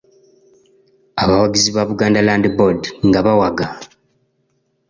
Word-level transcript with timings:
Abawagizi 1.23 1.69
ba 1.75 1.83
Buganda 1.89 2.25
Land 2.27 2.45
Board 2.57 2.81
nga 3.07 3.19
bawaga. 3.25 3.65